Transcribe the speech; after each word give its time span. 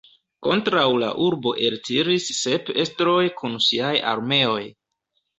Kontraŭ 0.45 0.85
la 1.01 1.09
urbo 1.25 1.51
eltiris 1.67 2.29
sep 2.37 2.71
estroj 2.85 3.19
kun 3.41 3.57
siaj 3.67 3.93
armeoj. 4.13 4.63